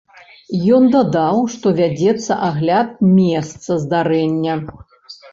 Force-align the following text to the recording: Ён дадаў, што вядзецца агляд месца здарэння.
Ён 0.75 0.85
дадаў, 0.93 1.41
што 1.55 1.73
вядзецца 1.79 2.37
агляд 2.47 2.89
месца 3.19 3.77
здарэння. 3.83 4.57